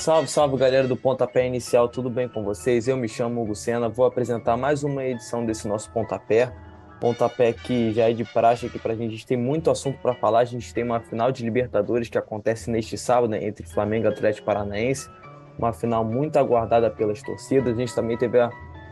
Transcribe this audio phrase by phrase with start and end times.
[0.00, 2.88] Salve, salve galera do Pontapé Inicial, tudo bem com vocês?
[2.88, 3.52] Eu me chamo Hugo
[3.92, 6.50] vou apresentar mais uma edição desse nosso Pontapé.
[6.98, 10.14] Pontapé que já é de praxe aqui pra gente, a gente tem muito assunto para
[10.14, 10.38] falar.
[10.38, 14.08] A gente tem uma final de Libertadores que acontece neste sábado né, entre Flamengo e
[14.08, 15.06] Atlético Paranaense,
[15.58, 17.74] uma final muito aguardada pelas torcidas.
[17.74, 18.48] A gente também teve a,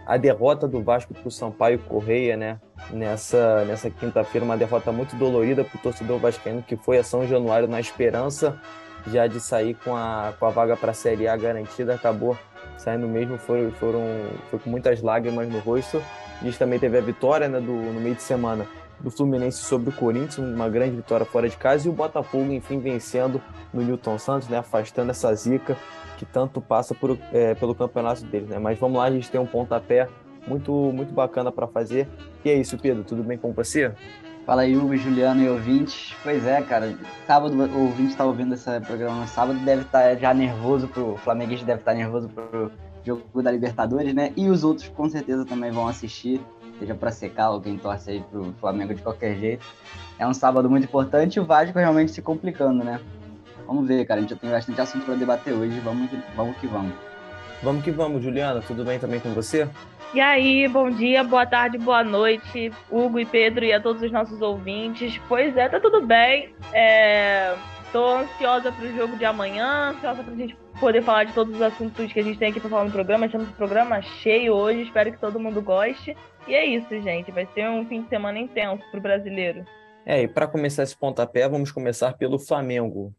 [0.06, 2.60] a derrota do Vasco para o Sampaio Correia, né?
[2.90, 7.27] Nessa, nessa quinta-feira, uma derrota muito dolorida para o torcedor vascaíno que foi a São
[7.27, 8.60] Januário na esperança
[9.06, 12.36] já de sair com a, com a vaga para a Série A garantida, acabou
[12.76, 14.02] saindo mesmo, foram, foram,
[14.50, 16.02] foi com muitas lágrimas no rosto.
[16.40, 18.66] A gente também teve a vitória né, do, no meio de semana
[19.00, 22.80] do Fluminense sobre o Corinthians, uma grande vitória fora de casa, e o Botafogo, enfim,
[22.80, 23.40] vencendo
[23.72, 25.76] no Newton Santos, né, afastando essa zica
[26.16, 28.48] que tanto passa por, é, pelo campeonato deles.
[28.48, 28.58] Né?
[28.58, 30.08] Mas vamos lá, a gente tem um pontapé
[30.46, 32.08] muito, muito bacana para fazer.
[32.44, 33.92] E é isso, Pedro, tudo bem com você?
[34.48, 36.16] Fala aí, Hugo, Juliano e ouvintes.
[36.22, 36.96] Pois é, cara,
[37.27, 41.16] sábado o ouvinte está ouvindo esse programa sábado, deve estar tá já nervoso pro o
[41.18, 42.72] Flamenguista deve estar tá nervoso pro
[43.05, 44.32] jogo da Libertadores, né?
[44.34, 46.40] E os outros com certeza também vão assistir,
[46.78, 49.66] seja para secar ou quem torce aí pro Flamengo de qualquer jeito.
[50.18, 52.98] É um sábado muito importante e o Vasco realmente se complicando, né?
[53.66, 56.66] Vamos ver, cara, a gente já tem bastante assunto para debater hoje, vamos, vamos que
[56.66, 57.08] vamos.
[57.62, 59.69] Vamos que vamos, Juliana, tudo bem também com você?
[60.14, 64.11] E aí, bom dia, boa tarde, boa noite, Hugo e Pedro e a todos os
[64.11, 65.20] nossos ouvintes.
[65.28, 66.55] Pois é, tá tudo bem.
[66.73, 67.55] É...
[67.92, 72.12] Tô ansiosa pro jogo de amanhã, ansiosa pra gente poder falar de todos os assuntos
[72.12, 73.29] que a gente tem aqui pra falar no programa.
[73.29, 76.17] Temos um programa cheio hoje, espero que todo mundo goste.
[76.47, 79.64] E é isso, gente, vai ser um fim de semana intenso pro brasileiro.
[80.06, 83.12] É, e para começar esse pontapé, vamos começar pelo Flamengo.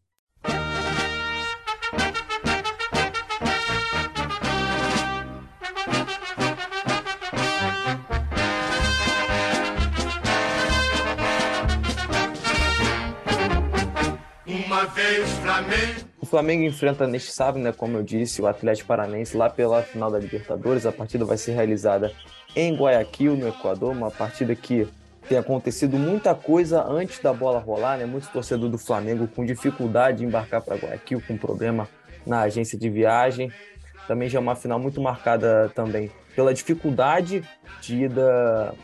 [15.40, 16.10] Flamengo.
[16.20, 20.10] O Flamengo enfrenta neste sábado, né, como eu disse, o Atlético Paranaense lá pela final
[20.10, 20.86] da Libertadores.
[20.86, 22.12] A partida vai ser realizada
[22.54, 24.88] em Guayaquil, no Equador, uma partida que
[25.28, 28.04] tem acontecido muita coisa antes da bola rolar, né?
[28.04, 31.88] Muitos torcedores do Flamengo com dificuldade de embarcar para Guayaquil, com problema
[32.26, 33.52] na agência de viagem.
[34.08, 37.44] Também já é uma final muito marcada também pela dificuldade
[37.80, 38.74] de ida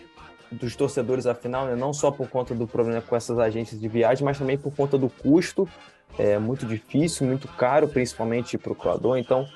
[0.53, 1.75] dos torcedores à final, né?
[1.75, 4.97] não só por conta do problema com essas agências de viagem, mas também por conta
[4.97, 5.69] do custo
[6.19, 9.19] é muito difícil, muito caro, principalmente para o Equador.
[9.19, 9.47] Então,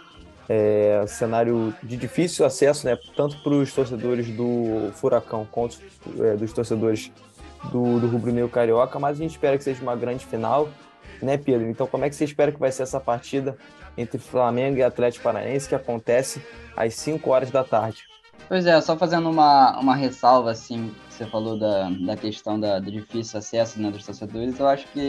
[0.49, 5.79] é um cenário de difícil acesso, né, tanto para os torcedores do Furacão quanto
[6.19, 7.13] é, dos torcedores
[7.71, 10.69] do, do Rubro Negro Carioca, mas a gente espera que seja uma grande final,
[11.23, 11.69] né, Pedro?
[11.69, 13.57] Então, como é que você espera que vai ser essa partida
[13.97, 16.43] entre Flamengo e Atlético Paranaense que acontece
[16.77, 18.10] às 5 horas da tarde?
[18.49, 22.91] Pois é, só fazendo uma, uma ressalva, assim, você falou da, da questão da, do
[22.91, 25.01] difícil acesso né, dos torcedores, eu acho que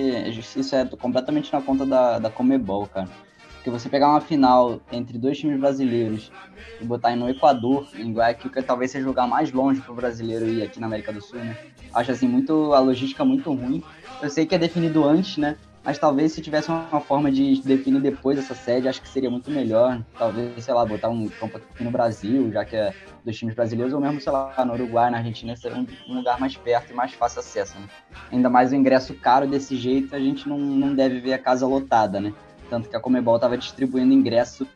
[0.55, 3.09] isso é completamente na conta da, da Comebol, cara.
[3.55, 6.31] Porque você pegar uma final entre dois times brasileiros
[6.79, 9.95] e botar no Equador, em Guayaquil, que talvez seja o lugar mais longe para o
[9.95, 11.55] brasileiro ir aqui na América do Sul, né?
[11.93, 13.83] Acho assim, muito, a logística muito ruim.
[14.19, 15.57] Eu sei que é definido antes, né?
[15.83, 19.49] Mas talvez se tivesse uma forma de definir depois essa sede, acho que seria muito
[19.49, 20.03] melhor.
[20.17, 22.93] Talvez, sei lá, botar um campo aqui no Brasil, já que é
[23.25, 26.55] dos times brasileiros, ou mesmo, sei lá, no Uruguai, na Argentina, seria um, lugar mais
[26.55, 27.79] perto e mais fácil acesso.
[27.79, 27.87] Né?
[28.31, 31.65] Ainda mais o ingresso caro desse jeito, a gente não, não deve ver a casa
[31.65, 32.31] lotada, né?
[32.69, 34.67] Tanto que a Comebol estava distribuindo ingresso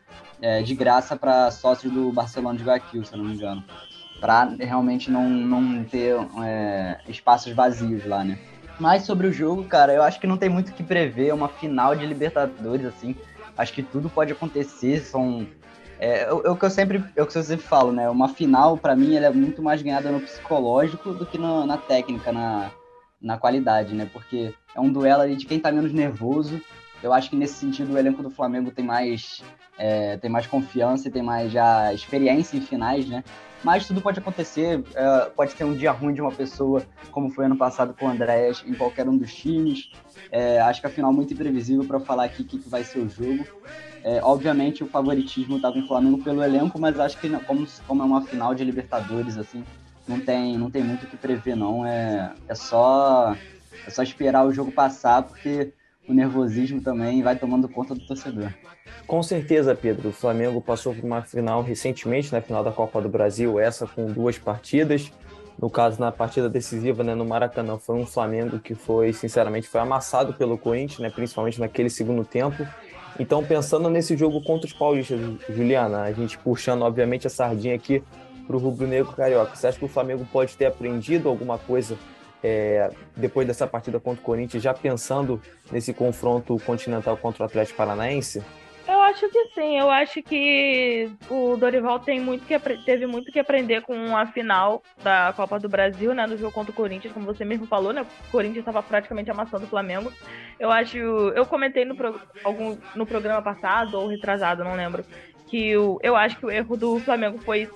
[0.42, 3.64] é, de graça para sócios do Barcelona de Guayaquil, se eu não me engano.
[4.20, 8.38] Para realmente não, não ter é, espaços vazios lá, né?
[8.78, 11.28] Mas sobre o jogo, cara, eu acho que não tem muito o que prever.
[11.28, 13.16] É uma final de Libertadores, assim.
[13.56, 15.00] Acho que tudo pode acontecer.
[15.00, 15.46] São.
[15.98, 18.08] É, é, o que eu sempre, é o que eu sempre falo, né?
[18.10, 21.78] Uma final, para mim, ela é muito mais ganhada no psicológico do que no, na
[21.78, 22.70] técnica, na,
[23.20, 24.08] na qualidade, né?
[24.12, 26.60] Porque é um duelo ali de quem tá menos nervoso.
[27.06, 29.42] Eu acho que nesse sentido o elenco do Flamengo tem mais,
[29.78, 33.22] é, tem mais confiança e tem mais já experiência em finais, né?
[33.66, 34.82] mas tudo pode acontecer.
[34.94, 38.08] É, pode ter um dia ruim de uma pessoa, como foi ano passado com o
[38.08, 39.90] Andréas, em qualquer um dos times.
[40.30, 42.84] É, acho que a final é muito imprevisível para falar aqui o que, que, vai
[42.84, 43.44] ser o jogo.
[44.04, 48.02] É, obviamente o favoritismo está com o Flamengo pelo elenco, mas acho que como, como
[48.02, 49.64] é uma final de Libertadores, assim,
[50.06, 51.84] não tem, não tem muito o que prever, não.
[51.84, 53.34] É, é, só,
[53.84, 55.72] é só esperar o jogo passar, porque
[56.08, 58.52] o nervosismo também vai tomando conta do torcedor.
[59.06, 60.10] Com certeza, Pedro.
[60.10, 64.06] O Flamengo passou por uma final recentemente, na final da Copa do Brasil, essa com
[64.06, 65.12] duas partidas.
[65.58, 69.80] No caso, na partida decisiva né, no Maracanã, foi um Flamengo que foi, sinceramente, foi
[69.80, 72.66] amassado pelo Corinthians, né, principalmente naquele segundo tempo.
[73.18, 75.18] Então, pensando nesse jogo contra os paulistas,
[75.48, 78.02] Juliana, a gente puxando, obviamente, a sardinha aqui
[78.46, 81.96] para o rubro-negro carioca, você acha que o Flamengo pode ter aprendido alguma coisa
[82.42, 85.40] é, depois dessa partida contra o Corinthians, já pensando
[85.70, 88.42] nesse confronto continental contra o Atlético Paranaense?
[88.88, 89.78] Eu acho que sim.
[89.78, 94.80] Eu acho que o Dorival tem muito que, teve muito que aprender com a final
[95.02, 96.24] da Copa do Brasil, né?
[96.26, 98.02] No jogo contra o Corinthians, como você mesmo falou, né?
[98.02, 100.12] O Corinthians estava praticamente amassando o Flamengo.
[100.58, 100.96] Eu acho.
[100.96, 105.04] Eu comentei no, pro, algum, no programa passado, ou retrasado, não lembro.
[105.48, 107.68] Que o, eu acho que o erro do Flamengo foi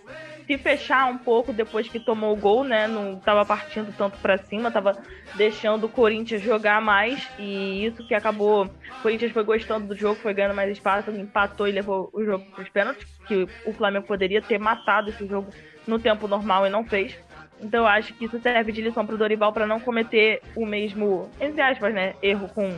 [0.50, 2.88] se fechar um pouco depois que tomou o gol, né?
[2.88, 4.98] Não estava partindo tanto para cima, estava
[5.36, 8.64] deixando o Corinthians jogar mais e isso que acabou.
[8.64, 12.44] O Corinthians foi gostando do jogo, foi ganhando mais espaço, empatou e levou o jogo
[12.46, 15.52] para os pênaltis, que o Flamengo poderia ter matado esse jogo
[15.86, 17.16] no tempo normal e não fez.
[17.60, 20.66] Então eu acho que isso serve de lição para o Dorival para não cometer o
[20.66, 22.76] mesmo, entre aspas, né, erro com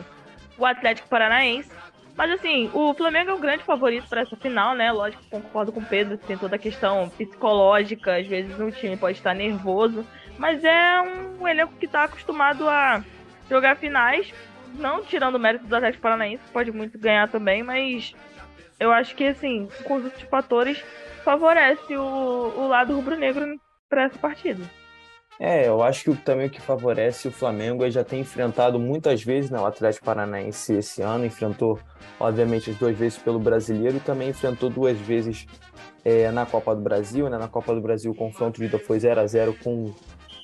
[0.59, 1.71] o Atlético Paranaense.
[2.15, 4.91] Mas assim, o Flamengo é o grande favorito para essa final, né?
[4.91, 9.17] Lógico, concordo com o Pedro, tem toda a questão psicológica, às vezes o time pode
[9.17, 10.05] estar nervoso,
[10.37, 13.03] mas é um elenco que está acostumado a
[13.49, 14.31] jogar finais,
[14.75, 18.13] não tirando o mérito do Atlético Paranaense, pode muito ganhar também, mas
[18.79, 20.83] eu acho que assim, o conjunto de fatores
[21.23, 24.63] favorece o, o lado rubro-negro para essa partida.
[25.39, 29.23] É, eu acho que também o que favorece o Flamengo é já ter enfrentado muitas
[29.23, 31.79] vezes né, o Atlético Paranaense esse ano, enfrentou,
[32.19, 35.47] obviamente, as duas vezes pelo brasileiro e também enfrentou duas vezes
[36.05, 37.29] é, na Copa do Brasil.
[37.29, 37.37] Né?
[37.37, 39.93] Na Copa do Brasil o confronto de foi 0 a 0 com.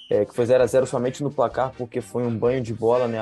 [0.09, 3.07] É, que foi 0 a 0 somente no placar, porque foi um banho de bola,
[3.07, 3.19] né?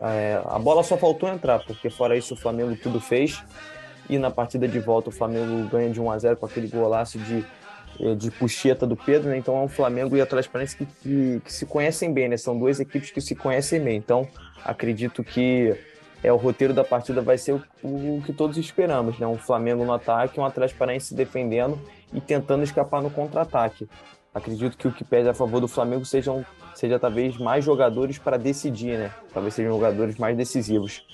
[0.00, 3.42] A, é, a bola só faltou entrar, porque fora isso o Flamengo tudo fez.
[4.08, 7.18] E na partida de volta o Flamengo ganha de 1 a 0 com aquele golaço
[7.18, 7.44] de
[8.16, 9.36] de puxeta do Pedro, né?
[9.36, 12.36] Então é um Flamengo e Atlético Paranaense que, que, que, se conhecem bem, né?
[12.36, 13.96] São duas equipes que se conhecem bem.
[13.96, 14.26] Então
[14.64, 15.74] acredito que
[16.22, 19.26] é o roteiro da partida vai ser o, o que todos esperamos, né?
[19.26, 21.78] Um Flamengo no ataque, um Atlético Paranaense defendendo
[22.12, 23.88] e tentando escapar no contra-ataque.
[24.32, 26.44] Acredito que o que pede a favor do Flamengo sejam
[26.74, 29.12] seja talvez mais jogadores para decidir, né?
[29.34, 31.04] Talvez sejam jogadores mais decisivos.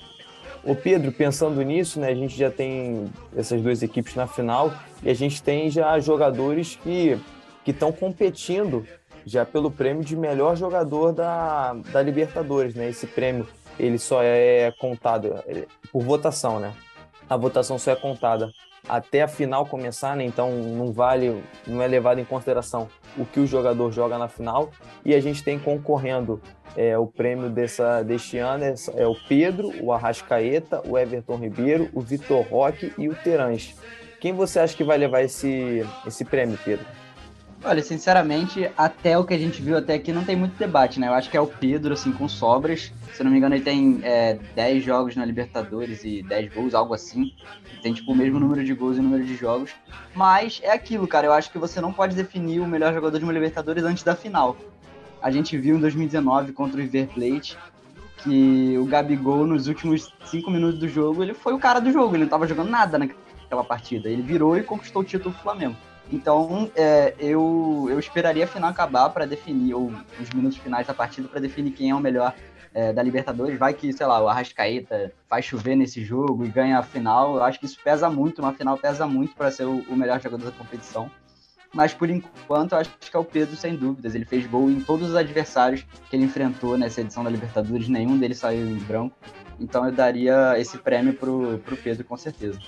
[0.63, 4.73] Ô Pedro, pensando nisso, né, a gente já tem essas duas equipes na final
[5.03, 7.19] e a gente tem já jogadores que
[7.65, 8.85] estão competindo
[9.25, 12.89] já pelo prêmio de melhor jogador da, da Libertadores, né?
[12.89, 13.45] Esse prêmio
[13.77, 15.35] ele só é contado
[15.91, 16.73] por votação, né?
[17.29, 18.51] A votação só é contada
[18.87, 20.23] até a final começar, né?
[20.23, 22.87] Então não vale, não é levado em consideração
[23.17, 24.71] o que o jogador joga na final.
[25.03, 26.41] E a gente tem concorrendo
[26.75, 31.89] é, o prêmio dessa, deste ano é, é, o Pedro, o Arrascaeta, o Everton Ribeiro,
[31.93, 33.75] o Vitor Roque e o Terãs.
[34.19, 36.85] Quem você acha que vai levar esse, esse prêmio, Pedro?
[37.63, 41.07] Olha, sinceramente, até o que a gente viu até aqui não tem muito debate, né?
[41.07, 42.93] Eu acho que é o Pedro, assim, com sobras.
[43.13, 46.93] Se não me engano, ele tem é, 10 jogos na Libertadores e 10 gols, algo
[46.93, 47.33] assim.
[47.81, 49.71] Tem, tipo, o mesmo número de gols e número de jogos.
[50.13, 51.27] Mas é aquilo, cara.
[51.27, 54.15] Eu acho que você não pode definir o melhor jogador de uma Libertadores antes da
[54.15, 54.55] final.
[55.21, 57.57] A gente viu em 2019 contra o River Plate
[58.17, 62.15] que o Gabigol, nos últimos 5 minutos do jogo, ele foi o cara do jogo.
[62.15, 64.09] Ele não tava jogando nada naquela partida.
[64.09, 65.75] Ele virou e conquistou o título do Flamengo.
[66.11, 70.93] Então, é, eu, eu esperaria a final acabar para definir, ou os minutos finais da
[70.93, 72.33] partida, para definir quem é o melhor
[72.73, 73.57] é, da Libertadores.
[73.57, 77.35] Vai que, sei lá, o Arrascaeta faz chover nesse jogo e ganha a final.
[77.35, 80.21] Eu acho que isso pesa muito, uma final pesa muito para ser o, o, melhor
[80.21, 81.11] jogador da competição.
[81.73, 84.15] Mas por enquanto, eu acho que é o Pedro, sem dúvidas.
[84.15, 88.17] Ele fez gol em todos os adversários que ele enfrentou nessa edição da Libertadores, nenhum
[88.17, 89.15] deles saiu em branco.
[89.59, 92.59] Então eu daria esse prêmio pro, pro Pedro, com certeza.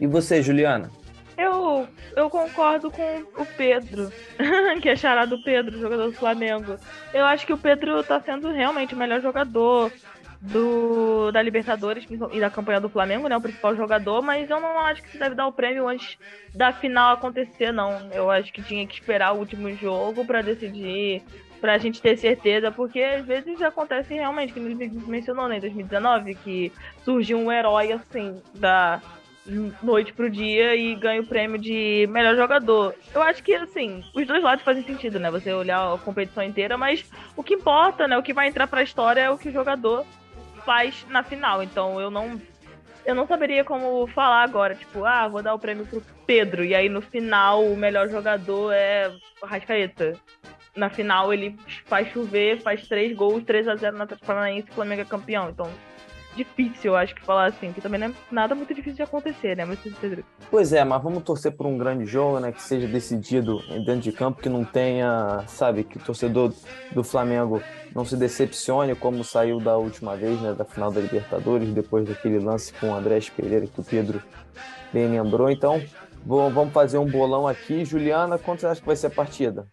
[0.00, 0.90] E você, Juliana?
[1.36, 4.12] Eu, eu concordo com o Pedro,
[4.80, 6.76] que é charado Pedro, jogador do Flamengo.
[7.12, 9.92] Eu acho que o Pedro tá sendo realmente o melhor jogador
[10.40, 13.36] do, da Libertadores e da campanha do Flamengo, né?
[13.36, 16.18] O principal jogador, mas eu não acho que se deve dar o prêmio antes
[16.54, 18.10] da final acontecer, não.
[18.12, 21.22] Eu acho que tinha que esperar o último jogo para decidir,
[21.60, 24.74] pra gente ter certeza, porque às vezes acontece realmente, que ele
[25.06, 26.70] mencionou né, em 2019, que
[27.02, 29.00] surgiu um herói assim da
[29.82, 32.94] noite pro dia e ganha o prêmio de melhor jogador.
[33.14, 35.30] Eu acho que, assim, os dois lados fazem sentido, né?
[35.30, 37.04] Você olhar a competição inteira, mas
[37.36, 38.16] o que importa, né?
[38.16, 40.06] O que vai entrar pra história é o que o jogador
[40.64, 41.62] faz na final.
[41.62, 42.40] Então eu não.
[43.04, 46.74] Eu não saberia como falar agora, tipo, ah, vou dar o prêmio pro Pedro, e
[46.74, 50.14] aí no final o melhor jogador é o Rascaeta.
[50.74, 54.74] Na final ele faz chover, faz três gols, 3 a 0 na Paranaense e o
[54.74, 55.50] Flamengo é campeão.
[55.50, 55.70] Então
[56.34, 59.56] difícil, eu acho que falar assim, que também não é nada muito difícil de acontecer,
[59.56, 59.64] né?
[59.64, 59.78] Mas,
[60.50, 62.52] pois é, mas vamos torcer por um grande jogo, né?
[62.52, 66.52] Que seja decidido dentro de campo, que não tenha, sabe, que o torcedor
[66.92, 67.62] do Flamengo
[67.94, 70.52] não se decepcione como saiu da última vez, né?
[70.52, 74.22] Da final da Libertadores, depois daquele lance com o Andrés Pereira que o Pedro
[74.92, 75.50] bem lembrou.
[75.50, 75.82] Então,
[76.24, 77.84] vamos fazer um bolão aqui.
[77.84, 79.66] Juliana, quanto você acha que vai ser a partida?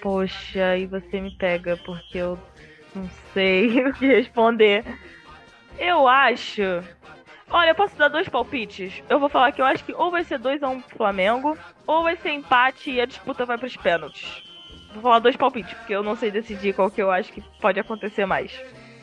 [0.00, 2.38] Poxa, aí você me pega, porque eu
[2.94, 4.84] não sei o que responder.
[5.82, 6.62] Eu acho.
[7.50, 9.02] Olha, eu posso dar dois palpites?
[9.10, 12.04] Eu vou falar que eu acho que ou vai ser 2x1 um pro Flamengo, ou
[12.04, 14.44] vai ser empate e a disputa vai pros pênaltis.
[14.92, 17.80] Vou falar dois palpites, porque eu não sei decidir qual que eu acho que pode
[17.80, 18.52] acontecer mais.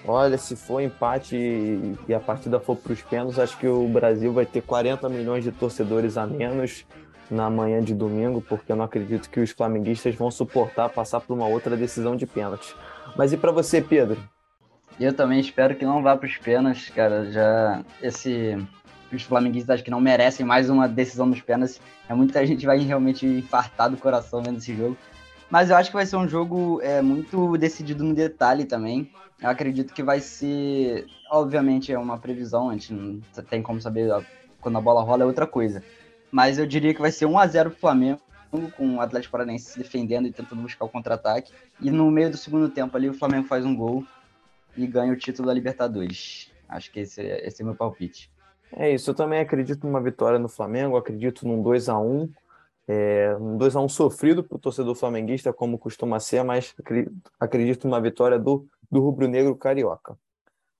[0.05, 4.31] Olha, se for empate e a partida for para os pênaltis, acho que o Brasil
[4.31, 6.86] vai ter 40 milhões de torcedores a menos
[7.29, 11.33] na manhã de domingo, porque eu não acredito que os flamenguistas vão suportar passar por
[11.33, 12.74] uma outra decisão de pênalti.
[13.17, 14.17] Mas e para você, Pedro?
[14.99, 17.31] Eu também espero que não vá para os pênaltis, cara.
[17.31, 18.57] Já esse
[19.11, 21.79] os flamenguistas acho que não merecem mais uma decisão dos pênaltis.
[22.07, 24.97] É muita gente vai realmente infartar do coração vendo esse jogo.
[25.49, 29.09] Mas eu acho que vai ser um jogo é, muito decidido no detalhe também.
[29.41, 31.07] Eu acredito que vai ser.
[31.31, 34.11] Obviamente é uma previsão, a gente não tem como saber
[34.59, 35.81] quando a bola rola é outra coisa.
[36.31, 38.19] Mas eu diria que vai ser 1 a 0 pro Flamengo,
[38.75, 41.51] com o Atlético Paranaense se defendendo e tentando buscar o contra-ataque.
[41.79, 44.05] E no meio do segundo tempo ali o Flamengo faz um gol
[44.75, 46.51] e ganha o título da Libertadores.
[46.67, 48.31] Acho que esse, esse é o meu palpite.
[48.71, 52.29] É isso, eu também acredito numa vitória no Flamengo, acredito num 2 a 1
[52.91, 58.01] é, um 2x1 sofrido para o torcedor flamenguista, como costuma ser, mas acredito, acredito numa
[58.01, 60.17] vitória do, do rubro-negro carioca.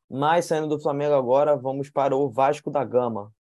[0.10, 3.32] Mas saindo do Flamengo agora, vamos para o Vasco da Gama.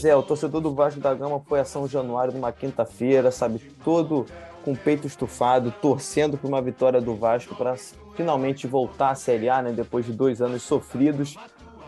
[0.00, 3.58] Pois é, o torcedor do Vasco da Gama foi a São Januário numa quinta-feira, sabe,
[3.84, 4.24] todo
[4.64, 7.74] com o peito estufado, torcendo por uma vitória do Vasco para
[8.16, 11.36] finalmente voltar à Série A, né, depois de dois anos sofridos.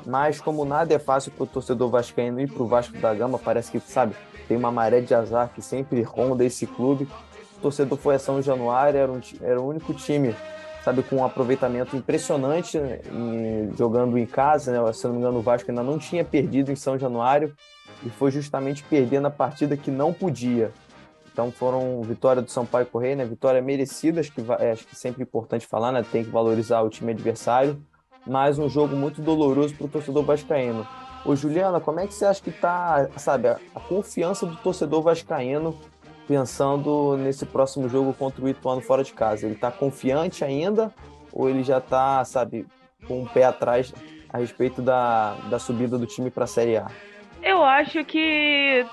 [0.04, 3.38] Mas como nada é fácil para o torcedor vascaíno ir para o Vasco da Gama,
[3.38, 4.14] parece que, sabe,
[4.46, 7.08] tem uma maré de azar que sempre ronda esse clube.
[7.56, 10.36] O torcedor foi a São Januário, era, um, era o único time,
[10.84, 14.92] sabe, com um aproveitamento impressionante em, jogando em casa, né?
[14.92, 17.56] Se não me engano, o Vasco ainda não tinha perdido em São Januário
[18.04, 20.72] e foi justamente perdendo a partida que não podia.
[21.32, 23.24] Então foram vitória do Sampaio Correia, né?
[23.24, 26.04] Vitória merecida, acho que, é, acho que sempre importante falar, né?
[26.10, 27.82] Tem que valorizar o time adversário,
[28.26, 30.86] mas um jogo muito doloroso para o torcedor vascaíno.
[31.24, 35.02] Ô Juliana, como é que você acha que tá, sabe, a, a confiança do torcedor
[35.02, 35.74] vascaíno
[36.28, 39.46] pensando nesse próximo jogo contra o Ituano fora de casa?
[39.46, 40.92] Ele está confiante ainda
[41.32, 42.66] ou ele já está, sabe,
[43.06, 43.94] com o um pé atrás
[44.28, 46.90] a respeito da, da subida do time para a Série A?
[47.42, 48.86] Eu acho que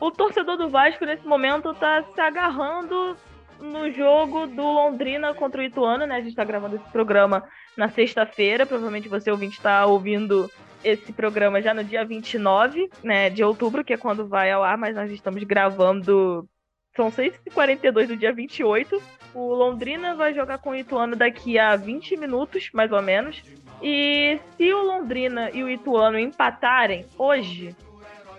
[0.00, 3.16] o torcedor do Vasco nesse momento tá se agarrando
[3.60, 6.16] no jogo do Londrina contra o Ituano, né?
[6.16, 7.44] A gente tá gravando esse programa
[7.76, 8.64] na sexta-feira.
[8.64, 10.50] Provavelmente você ouvinte está ouvindo
[10.82, 14.78] esse programa já no dia 29, né, de outubro, que é quando vai ao ar,
[14.78, 16.48] mas nós estamos gravando.
[16.96, 19.00] São 6h42 do dia 28.
[19.34, 23.42] O Londrina vai jogar com o Ituano daqui a 20 minutos, mais ou menos.
[23.82, 27.76] E se o Londrina e o Ituano empatarem hoje,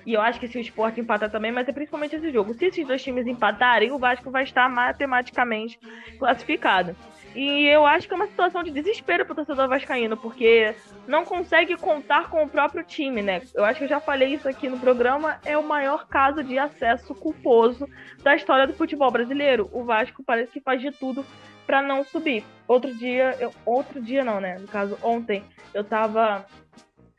[0.05, 2.53] e eu acho que se o esporte empatar também, mas é principalmente esse jogo.
[2.53, 5.79] Se esses dois times empatarem, o Vasco vai estar matematicamente
[6.17, 6.95] classificado.
[7.33, 10.75] E eu acho que é uma situação de desespero para o torcedor vascaíno, porque
[11.07, 13.41] não consegue contar com o próprio time, né?
[13.53, 16.57] Eu acho que eu já falei isso aqui no programa, é o maior caso de
[16.57, 17.87] acesso culposo
[18.21, 19.69] da história do futebol brasileiro.
[19.71, 21.25] O Vasco parece que faz de tudo
[21.65, 22.43] para não subir.
[22.67, 24.57] Outro dia, eu, outro dia não, né?
[24.59, 25.41] No caso, ontem,
[25.73, 26.45] eu estava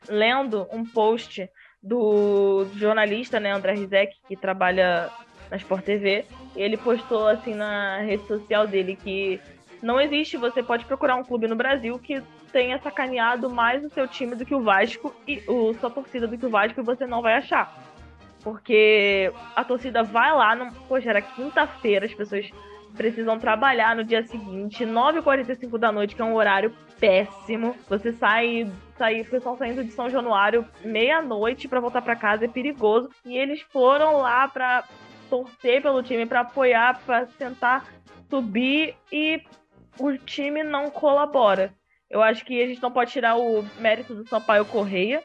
[0.07, 1.49] lendo um post
[1.83, 5.09] do jornalista, né, André Rizek, que trabalha
[5.51, 6.25] na Sport TV.
[6.55, 9.39] Ele postou assim na rede social dele que
[9.81, 12.23] não existe, você pode procurar um clube no Brasil que
[12.53, 16.37] tenha sacaneado mais o seu time do que o Vasco e o sua torcida do
[16.37, 17.91] que o Vasco e você não vai achar.
[18.41, 22.49] Porque a torcida vai lá, no, poxa, era quinta-feira, as pessoas
[22.95, 27.75] precisam trabalhar no dia seguinte, 9h45 da noite, que é um horário péssimo.
[27.89, 32.47] Você sai, sai o pessoal saindo de São Januário meia-noite para voltar para casa é
[32.47, 33.09] perigoso.
[33.25, 34.83] E eles foram lá para
[35.29, 37.85] torcer pelo time, para apoiar, para tentar
[38.29, 39.41] subir e
[39.99, 41.73] o time não colabora.
[42.09, 45.23] Eu acho que a gente não pode tirar o mérito do Sampaio Correia,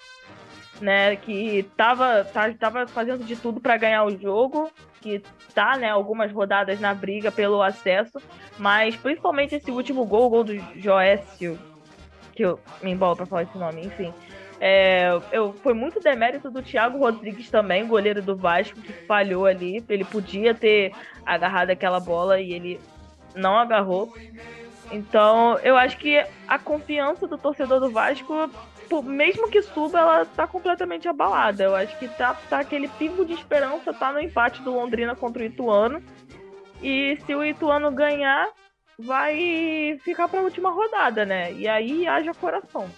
[0.80, 4.70] né, que tava, tá, tava fazendo de tudo para ganhar o jogo,
[5.00, 5.22] que
[5.54, 8.20] tá, né, algumas rodadas na briga pelo acesso,
[8.58, 11.58] mas principalmente esse último gol, o gol do Joécio,
[12.34, 14.12] que eu me embolo para falar esse nome, enfim.
[14.60, 19.84] É, eu, foi muito demérito do Thiago Rodrigues também, goleiro do Vasco, que falhou ali.
[19.88, 20.92] Ele podia ter
[21.24, 22.80] agarrado aquela bola e ele
[23.34, 24.12] não agarrou.
[24.90, 28.50] Então, eu acho que a confiança do torcedor do Vasco
[29.02, 31.64] mesmo que suba, ela tá completamente abalada.
[31.64, 35.42] Eu acho que tá, tá aquele pingo de esperança, tá no empate do Londrina contra
[35.42, 36.02] o Ituano.
[36.82, 38.48] E se o Ituano ganhar,
[38.98, 41.52] vai ficar pra última rodada, né?
[41.52, 42.88] E aí haja coração.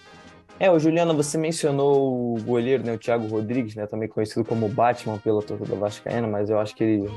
[0.59, 4.69] É, o Juliana, você mencionou o goleiro, né, o Thiago Rodrigues, né, também conhecido como
[4.69, 7.11] Batman pela torcida vascaína, mas eu acho que, ele,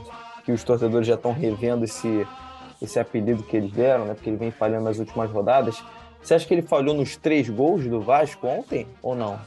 [0.47, 2.26] que os torcedores já estão revendo esse,
[2.81, 5.85] esse apelido que eles deram, né, porque ele vem falhando nas últimas rodadas.
[6.25, 9.38] Você acha que ele falhou nos três gols do Vasco ontem ou não?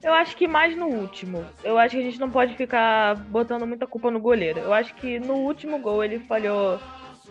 [0.00, 1.44] Eu acho que mais no último.
[1.64, 4.60] Eu acho que a gente não pode ficar botando muita culpa no goleiro.
[4.60, 6.78] Eu acho que no último gol ele falhou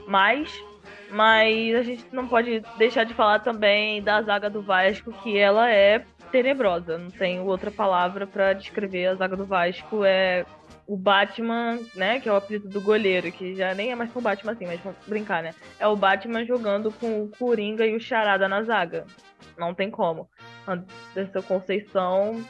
[0.08, 0.54] mais,
[1.10, 5.72] mas a gente não pode deixar de falar também da zaga do Vasco, que ela
[5.72, 6.98] é tenebrosa.
[6.98, 10.04] Não tenho outra palavra para descrever a zaga do Vasco.
[10.04, 10.46] É
[10.92, 12.20] o Batman, né?
[12.20, 14.66] Que é o apelido do goleiro, que já nem é mais com o Batman assim,
[14.66, 15.56] mas vamos brincar, né?
[15.80, 19.06] É o Batman jogando com o Coringa e o Charada na zaga.
[19.58, 20.30] Não tem como.
[20.68, 22.46] Anderson Conceição,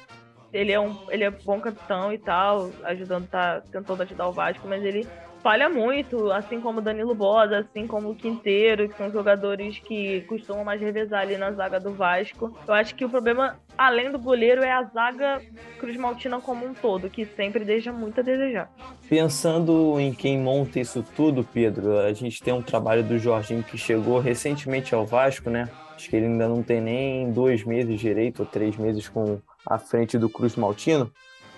[0.51, 4.67] ele é um ele é bom capitão e tal, ajudando, tá tentando ajudar o Vasco,
[4.67, 5.07] mas ele
[5.41, 10.63] falha muito, assim como Danilo Bosa, assim como o Quinteiro, que são jogadores que costumam
[10.63, 12.55] mais revezar ali na zaga do Vasco.
[12.67, 15.41] Eu acho que o problema, além do goleiro, é a zaga
[15.79, 18.71] Cruz Maltina como um todo, que sempre deixa muito a desejar.
[19.09, 23.77] Pensando em quem monta isso tudo, Pedro, a gente tem um trabalho do Jorginho que
[23.77, 25.67] chegou recentemente ao Vasco, né?
[25.95, 29.77] Acho que ele ainda não tem nem dois meses direito, ou três meses com a
[29.77, 31.11] frente do Cruz Maltino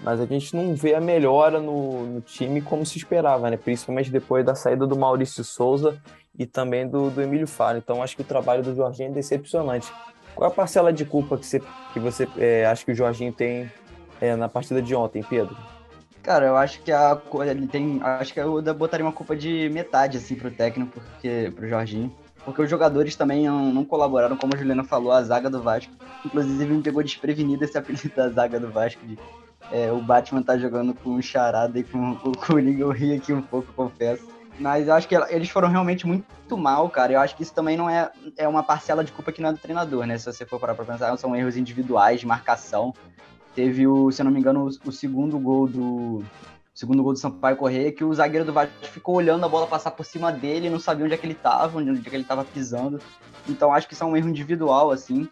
[0.03, 3.57] mas a gente não vê a melhora no, no, time como se esperava, né?
[3.57, 5.97] Principalmente depois da saída do Maurício Souza
[6.37, 7.77] e também do, do Emílio Faro.
[7.77, 9.91] Então acho que o trabalho do Jorginho é decepcionante.
[10.35, 11.61] Qual é a parcela de culpa que você,
[11.93, 13.71] que você é, acha que o Jorginho tem
[14.19, 15.55] é, na partida de ontem, Pedro?
[16.21, 20.17] Cara, eu acho que a ele tem, acho que eu botaria uma culpa de metade
[20.17, 22.13] assim pro técnico, porque pro Jorginho,
[22.45, 25.93] porque os jogadores também não, colaboraram, como a Juliana falou, a zaga do Vasco.
[26.25, 29.17] Inclusive me pegou desprevenido esse apelido da zaga do Vasco de
[29.71, 33.33] é, o Batman tá jogando com o Charada e com o Coringa, eu ri aqui
[33.33, 34.33] um pouco, confesso.
[34.59, 37.13] Mas eu acho que eles foram realmente muito mal, cara.
[37.13, 39.53] Eu acho que isso também não é, é uma parcela de culpa que não é
[39.53, 40.17] do treinador, né?
[40.17, 42.93] Se você for parar pra pensar, são erros individuais de marcação.
[43.55, 46.23] Teve o, se eu não me engano, o, o segundo gol do.
[46.73, 49.91] Segundo gol do Sampaio Correia, que o zagueiro do Vasco ficou olhando a bola passar
[49.91, 52.43] por cima dele, não sabia onde é que ele tava, onde é que ele tava
[52.43, 52.99] pisando.
[53.47, 55.29] Então acho que isso é um erro individual, assim.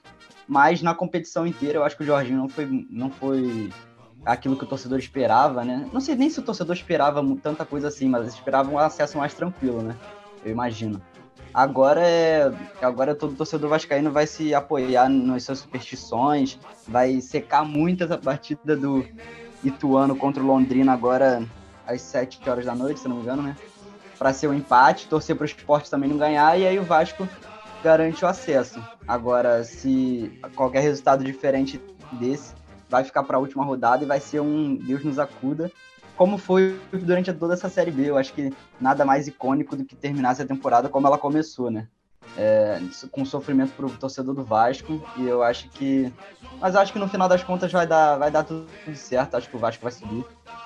[0.48, 3.72] Mas na competição inteira, eu acho que o Jorginho não foi, não foi
[4.26, 5.88] aquilo que o torcedor esperava, né?
[5.92, 9.34] Não sei nem se o torcedor esperava tanta coisa assim, mas esperava um acesso mais
[9.34, 9.96] tranquilo, né?
[10.44, 11.02] Eu imagino.
[11.54, 16.58] Agora é, agora todo torcedor vascaíno vai se apoiar nas suas superstições,
[16.88, 19.06] vai secar muito essa partida do
[19.64, 21.44] Ituano contra o Londrina agora
[21.86, 23.58] às 7 horas da noite, se não me engano, né?
[24.18, 27.28] Para ser um empate, torcer para o esporte também não ganhar e aí o Vasco
[27.84, 28.82] garante o acesso.
[29.08, 31.82] Agora, se qualquer resultado diferente
[32.14, 32.54] desse,
[32.92, 35.72] vai ficar para a última rodada e vai ser um Deus nos acuda,
[36.18, 38.10] como foi durante toda essa Série B.
[38.10, 41.88] Eu acho que nada mais icônico do que terminar essa temporada como ela começou, né?
[42.38, 42.80] É,
[43.12, 46.14] com sofrimento para o torcedor do Vasco e eu acho que
[46.62, 49.56] mas acho que no final das contas vai dar vai dar tudo certo acho que
[49.56, 50.24] o Vasco vai subir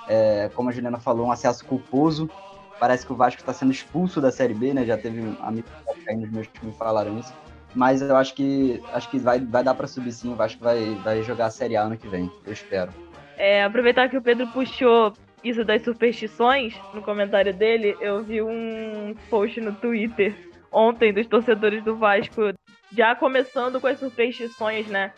[0.08, 2.30] é, como a Juliana falou um acesso culposo
[2.78, 5.72] parece que o Vasco está sendo expulso da Série B né já teve amigos
[6.08, 7.34] aí nos meus que me falaram isso
[7.76, 10.32] mas eu acho que acho que vai, vai dar para subir sim.
[10.32, 12.32] Eu acho que vai, vai jogar a Série A ano que vem.
[12.46, 12.92] Eu espero.
[13.38, 19.14] É, aproveitar que o Pedro puxou isso das superstições no comentário dele, eu vi um
[19.30, 20.36] post no Twitter
[20.72, 22.42] ontem dos torcedores do Vasco
[22.92, 25.14] já começando com as superstições, né?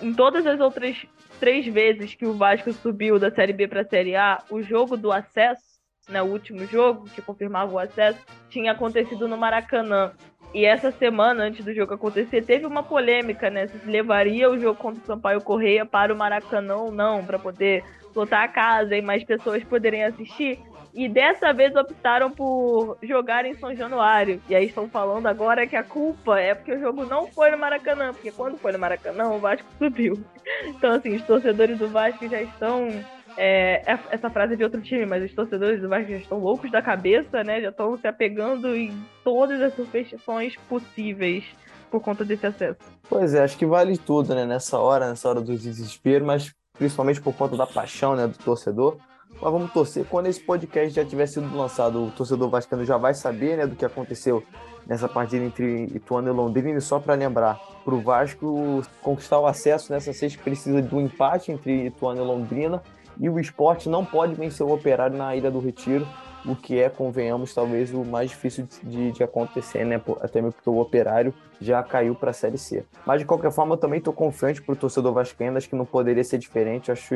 [0.00, 1.04] Em todas as outras
[1.38, 4.96] três vezes que o Vasco subiu da Série B para a Série A, o jogo
[4.96, 8.18] do acesso, né, o último jogo que confirmava o acesso,
[8.48, 10.12] tinha acontecido no Maracanã.
[10.54, 13.66] E essa semana, antes do jogo acontecer, teve uma polêmica, né?
[13.68, 17.82] Se levaria o jogo contra o Sampaio Correia para o Maracanã ou não, para poder
[18.14, 20.58] lotar a casa e mais pessoas poderem assistir.
[20.94, 24.42] E dessa vez optaram por jogar em São Januário.
[24.46, 27.56] E aí estão falando agora que a culpa é porque o jogo não foi no
[27.56, 28.12] Maracanã.
[28.12, 30.22] Porque quando foi no Maracanã, o Vasco subiu.
[30.66, 32.88] Então, assim, os torcedores do Vasco já estão
[33.36, 36.70] é, essa frase é de outro time, mas os torcedores do Vasco já estão loucos
[36.70, 37.60] da cabeça, né?
[37.60, 38.92] Já estão se apegando em
[39.24, 41.44] todas as superstições possíveis
[41.90, 42.78] por conta desse acesso.
[43.08, 44.44] Pois é, acho que vale tudo, né?
[44.44, 48.96] Nessa hora, nessa hora do desespero, mas principalmente por conta da paixão, né, do torcedor.
[49.40, 50.04] Mas vamos torcer.
[50.08, 53.76] Quando esse podcast já tiver sido lançado, o torcedor vascaíno já vai saber, né, do
[53.76, 54.42] que aconteceu
[54.86, 56.78] nessa partida entre Ituano e Londrina.
[56.78, 61.50] E só para lembrar, para o Vasco conquistar o acesso nessa sexta precisa do empate
[61.50, 62.82] entre Ituano e Londrina
[63.18, 66.06] e o esporte não pode vencer o Operário na Ilha do Retiro,
[66.44, 70.00] o que é, convenhamos, talvez o mais difícil de, de acontecer, né?
[70.20, 72.84] Até mesmo porque o Operário já caiu para a Série C.
[73.06, 75.86] Mas de qualquer forma, eu também estou confiante para o torcedor vascaíno, acho que não
[75.86, 76.90] poderia ser diferente.
[76.90, 77.14] Acho,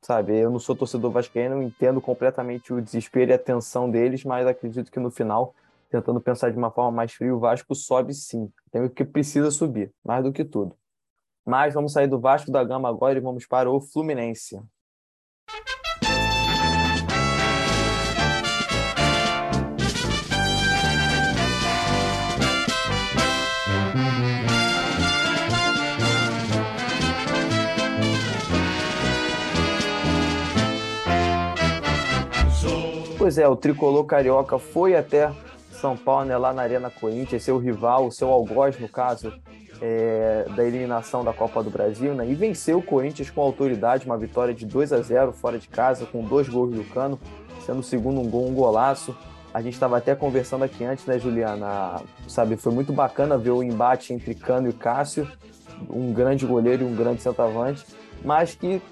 [0.00, 4.46] sabe, eu não sou torcedor vascaíno, entendo completamente o desespero e a tensão deles, mas
[4.46, 5.54] acredito que no final,
[5.90, 8.50] tentando pensar de uma forma mais fria, o Vasco sobe sim.
[8.70, 10.76] Tem que precisa subir, mais do que tudo.
[11.44, 14.60] Mas vamos sair do Vasco da Gama agora e vamos para o Fluminense.
[33.30, 35.30] Pois é, o tricolor carioca foi até
[35.70, 39.32] São Paulo, né, lá na Arena Corinthians, seu rival, o seu algoz, no caso,
[39.80, 44.18] é, da eliminação da Copa do Brasil, né, e venceu o Corinthians com autoridade, uma
[44.18, 47.20] vitória de 2 a 0 fora de casa, com dois gols do Cano,
[47.64, 49.16] sendo o segundo um gol, um golaço.
[49.54, 52.02] A gente estava até conversando aqui antes, né, Juliana?
[52.26, 55.30] Sabe, foi muito bacana ver o embate entre Cano e Cássio,
[55.88, 57.86] um grande goleiro e um grande centroavante,
[58.24, 58.82] mas que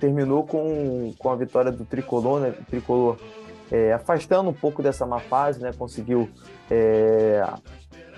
[0.00, 2.54] terminou com, com a vitória do Tricolor, né?
[2.68, 3.16] Tricolor
[3.70, 5.72] é, afastando um pouco dessa má fase, né?
[5.76, 6.28] Conseguiu,
[6.70, 7.44] é,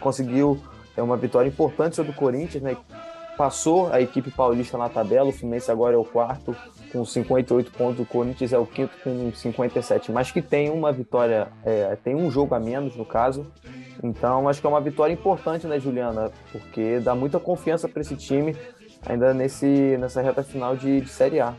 [0.00, 0.60] conseguiu
[0.96, 2.76] é, uma vitória importante sobre o Corinthians, né?
[3.36, 6.56] Passou a equipe paulista na tabela, o Fluminense agora é o quarto
[6.90, 11.48] com 58 pontos, o Corinthians é o quinto com 57, mas que tem uma vitória,
[11.62, 13.46] é, tem um jogo a menos no caso.
[14.02, 16.30] Então acho que é uma vitória importante, né, Juliana?
[16.50, 18.56] Porque dá muita confiança para esse time
[19.04, 21.54] ainda nesse, nessa reta final de, de Série A.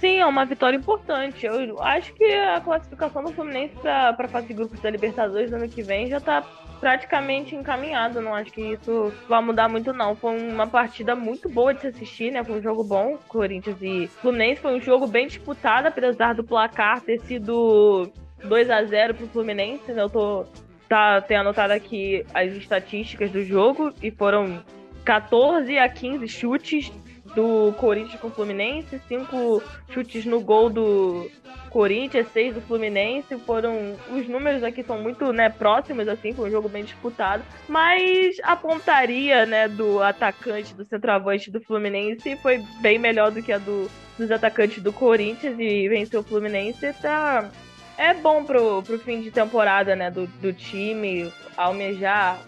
[0.00, 1.44] Sim, é uma vitória importante.
[1.44, 5.68] Eu acho que a classificação do Fluminense para a fase de grupos da Libertadores ano
[5.68, 6.42] que vem já está
[6.80, 8.20] praticamente encaminhado.
[8.20, 10.14] Não acho que isso vai mudar muito, não.
[10.14, 12.44] Foi uma partida muito boa de se assistir, né?
[12.44, 14.60] Foi um jogo bom, Corinthians e Fluminense.
[14.60, 18.08] Foi um jogo bem disputado, apesar do placar ter sido
[18.44, 19.92] 2 a 0 para o Fluminense.
[19.92, 20.00] Né?
[20.00, 20.46] Eu tô
[20.88, 24.62] tá, tenho anotado aqui as estatísticas do jogo e foram
[25.04, 26.92] 14 a 15 chutes
[27.34, 31.30] do Corinthians com o Fluminense, cinco chutes no gol do
[31.70, 33.36] Corinthians, seis do Fluminense.
[33.38, 33.96] Foram.
[34.10, 37.42] Os números aqui são muito né, próximos, assim, foi um jogo bem disputado.
[37.68, 43.52] Mas a pontaria né, do atacante, do centroavante do Fluminense foi bem melhor do que
[43.52, 46.92] a do, dos atacantes do Corinthians e venceu o Fluminense.
[46.94, 47.50] Tá,
[47.96, 52.40] é bom pro, pro fim de temporada né, do, do time almejar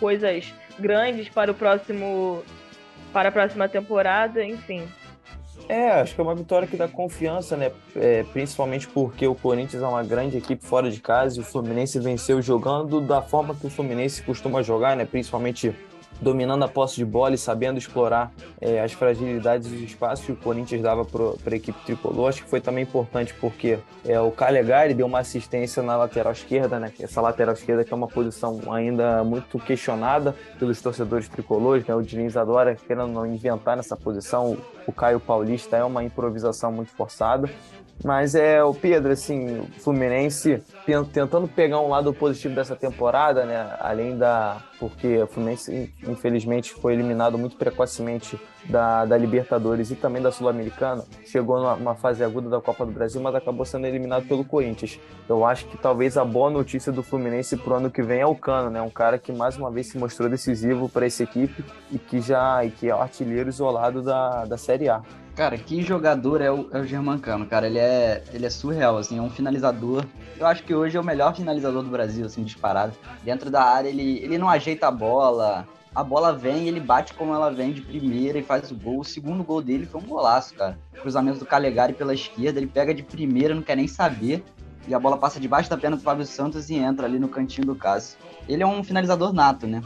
[0.00, 2.42] coisas grandes para o próximo
[3.14, 4.82] para a próxima temporada, enfim.
[5.68, 7.70] É, acho que é uma vitória que dá confiança, né?
[7.94, 11.98] É, principalmente porque o Corinthians é uma grande equipe fora de casa e o Fluminense
[12.00, 15.06] venceu jogando da forma que o Fluminense costuma jogar, né?
[15.06, 15.74] Principalmente
[16.20, 20.32] dominando a posse de bola e sabendo explorar é, as fragilidades e os espaços que
[20.32, 22.28] o Corinthians dava para a equipe tricolor.
[22.28, 26.78] Acho que foi também importante porque é, o Calegari deu uma assistência na lateral esquerda,
[26.78, 26.92] né?
[27.00, 31.94] Essa lateral esquerda que é uma posição ainda muito questionada pelos torcedores tricolores, né?
[31.94, 34.56] O Diniz adora querendo inventar nessa posição.
[34.86, 37.48] O Caio Paulista é uma improvisação muito forçada.
[38.02, 40.62] Mas é o Pedro, assim, Fluminense
[41.12, 43.76] tentando pegar um lado positivo dessa temporada, né?
[43.80, 44.62] Além da.
[44.78, 51.04] Porque o Fluminense, infelizmente, foi eliminado muito precocemente da, da Libertadores e também da Sul-Americana.
[51.24, 54.98] Chegou numa fase aguda da Copa do Brasil, mas acabou sendo eliminado pelo Corinthians.
[55.28, 58.34] Eu acho que talvez a boa notícia do Fluminense pro ano que vem é o
[58.34, 58.82] Cano, né?
[58.82, 62.62] Um cara que mais uma vez se mostrou decisivo para essa equipe e que já
[62.64, 65.02] e que é o artilheiro isolado da, da Série A.
[65.34, 67.66] Cara, que jogador é o, é o Germancano, cara.
[67.66, 70.04] Ele é, ele é surreal, assim, é um finalizador.
[70.38, 72.92] Eu acho que hoje é o melhor finalizador do Brasil, assim, disparado.
[73.24, 75.66] Dentro da área, ele, ele não ajeita a bola.
[75.92, 79.00] A bola vem, ele bate como ela vem de primeira e faz o gol.
[79.00, 80.78] O segundo gol dele foi um golaço, cara.
[81.00, 84.44] Cruzamento do Calegari pela esquerda, ele pega de primeira, não quer nem saber.
[84.86, 87.66] E a bola passa debaixo da perna do Fábio Santos e entra ali no cantinho
[87.66, 88.18] do Cássio.
[88.48, 89.82] Ele é um finalizador nato, né?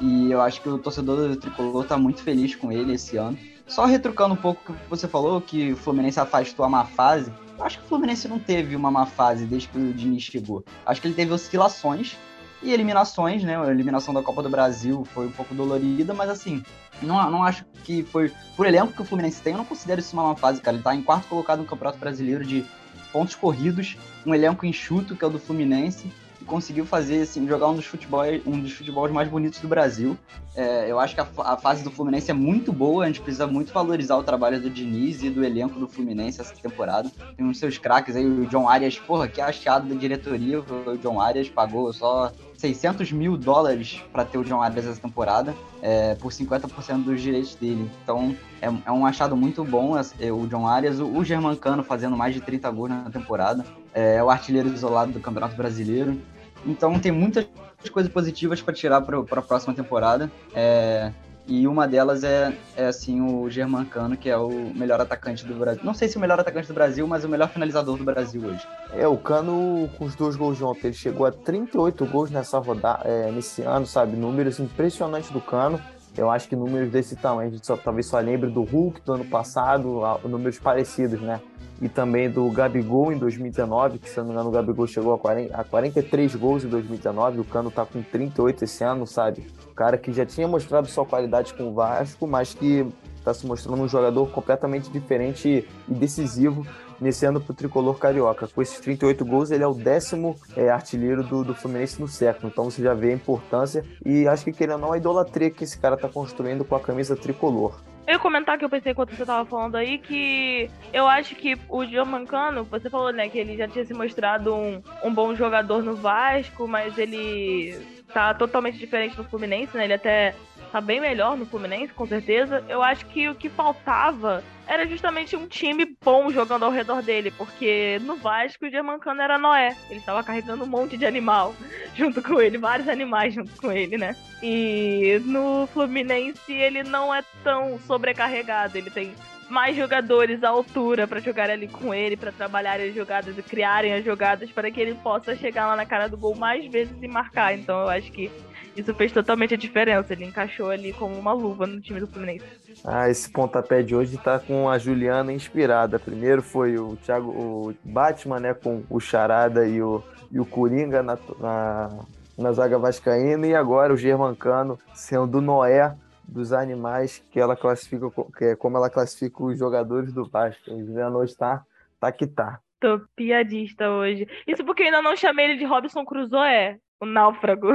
[0.00, 3.38] E eu acho que o torcedor do Tricolor tá muito feliz com ele esse ano.
[3.72, 7.32] Só retrucando um pouco o que você falou, que o Fluminense afastou a má fase.
[7.58, 10.62] Acho que o Fluminense não teve uma má fase desde que o Diniz chegou.
[10.84, 12.18] Acho que ele teve oscilações
[12.62, 13.58] e eliminações, né?
[13.58, 16.62] A eliminação da Copa do Brasil foi um pouco dolorida, mas assim,
[17.00, 18.30] não, não acho que foi.
[18.54, 20.76] Por elenco que o Fluminense tem, eu não considero isso uma má fase, cara.
[20.76, 22.66] Ele tá em quarto colocado no Campeonato Brasileiro de
[23.10, 27.74] pontos corridos, um elenco enxuto, que é o do Fluminense conseguiu fazer, assim, jogar um
[27.74, 30.16] dos futebols, um dos futebols mais bonitos do Brasil.
[30.54, 33.46] É, eu acho que a, a, fase do Fluminense é muito boa, a gente precisa
[33.46, 37.10] muito valorizar o trabalho do Diniz e do elenco do Fluminense essa temporada.
[37.36, 41.20] Tem uns seus craques aí, o John Arias, porra, que achado da diretoria, o John
[41.20, 42.30] Arias pagou só
[42.62, 47.56] 600 mil dólares para ter o John Arias essa temporada, é, por 50% dos direitos
[47.56, 47.90] dele.
[48.02, 52.16] Então, é, é, um achado muito bom é, o John Arias, o, o Germancano fazendo
[52.16, 56.20] mais de 30 gols na temporada, é o artilheiro isolado do Campeonato Brasileiro.
[56.64, 57.46] Então tem muitas
[57.90, 60.30] coisas positivas para tirar para a próxima temporada.
[60.54, 61.10] É,
[61.46, 65.82] e uma delas é, é assim o Germancano, que é o melhor atacante do Brasil.
[65.84, 68.66] Não sei se o melhor atacante do Brasil, mas o melhor finalizador do Brasil hoje.
[68.92, 72.58] É, o Cano com os dois gols de ontem, ele chegou a 38 gols nessa
[72.58, 74.16] rodada, é, nesse ano, sabe?
[74.16, 75.80] Números impressionantes do Cano.
[76.16, 79.14] Eu acho que números desse tamanho, a gente só, talvez só lembre do Hulk do
[79.14, 81.40] ano passado, números parecidos, né?
[81.82, 85.18] E também do Gabigol em 2019, que se não me engano o Gabigol chegou a,
[85.18, 89.44] 40, a 43 gols em 2019, o Cano tá com 38 esse ano, sabe?
[89.68, 93.44] O cara que já tinha mostrado sua qualidade com o Vasco, mas que está se
[93.44, 96.64] mostrando um jogador completamente diferente e decisivo
[97.00, 98.46] nesse ano para o tricolor carioca.
[98.46, 102.48] Com esses 38 gols, ele é o décimo é, artilheiro do, do Fluminense no século.
[102.48, 105.64] Então você já vê a importância e acho que querendo ou não a idolatria que
[105.64, 107.74] esse cara está construindo com a camisa tricolor.
[108.06, 111.56] Eu ia comentar que eu pensei enquanto você tava falando aí que eu acho que
[111.68, 115.82] o Gianmancano, você falou, né, que ele já tinha se mostrado um, um bom jogador
[115.82, 117.78] no Vasco, mas ele
[118.12, 119.84] tá totalmente diferente no Fluminense, né?
[119.84, 120.34] Ele até
[120.72, 122.64] tá bem melhor no Fluminense, com certeza.
[122.66, 127.30] Eu acho que o que faltava era justamente um time bom jogando ao redor dele,
[127.30, 129.76] porque no Vasco o Germancano era Noé.
[129.90, 131.54] Ele estava carregando um monte de animal
[131.94, 134.16] junto com ele, vários animais junto com ele, né?
[134.42, 139.14] E no Fluminense ele não é tão sobrecarregado, ele tem
[139.50, 143.92] mais jogadores à altura para jogar ali com ele, para trabalharem as jogadas e criarem
[143.92, 147.06] as jogadas para que ele possa chegar lá na cara do gol mais vezes e
[147.06, 147.52] marcar.
[147.52, 148.30] Então eu acho que
[148.76, 150.12] isso fez totalmente a diferença.
[150.12, 152.44] Ele encaixou ali como uma luva no time do Fluminense.
[152.84, 155.98] Ah, esse pontapé de hoje tá com a Juliana inspirada.
[155.98, 161.02] Primeiro foi o Thiago, o Batman, né, com o Charada e o, e o Coringa
[161.02, 161.90] na, na,
[162.38, 165.94] na zaga vascaína, e agora o Germancano sendo o Noé
[166.26, 170.72] dos animais que ela classifica, que é como ela classifica os jogadores do Vasco.
[170.72, 171.62] O Juliano hoje tá,
[172.00, 172.58] tá que tá.
[172.80, 174.26] Tô piadista hoje.
[174.46, 177.66] Isso porque eu ainda não chamei ele de Robson Crusoe, o náufrago.